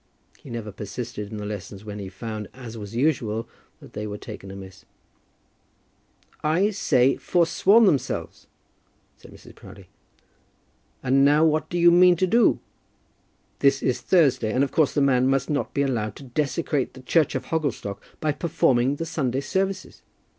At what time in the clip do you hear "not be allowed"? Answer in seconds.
15.51-16.15